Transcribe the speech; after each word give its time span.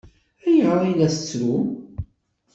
Ayɣer 0.47 0.81
i 0.91 0.93
la 0.93 1.07
tettrum? 1.13 1.67